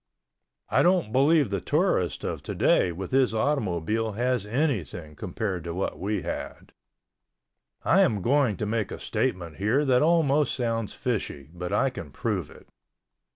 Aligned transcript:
I 0.69 0.81
don't 0.81 1.11
believe 1.11 1.51
the 1.51 1.61
tourist 1.61 2.23
of 2.23 2.41
today 2.41 2.91
with 2.91 3.11
his 3.11 3.35
automobile 3.35 4.13
has 4.13 4.47
anything 4.47 5.15
compared 5.15 5.63
to 5.65 5.75
what 5.75 5.99
we 5.99 6.23
had. 6.23 6.73
I 7.85 8.01
am 8.01 8.23
going 8.23 8.57
to 8.57 8.65
make 8.65 8.91
a 8.91 8.97
statement 8.97 9.57
here 9.57 9.85
that 9.85 10.01
almost 10.01 10.55
sounds 10.55 10.95
fishy, 10.95 11.51
but 11.53 11.71
I 11.71 11.91
can 11.91 12.09
prove 12.09 12.49
it. 12.49 12.69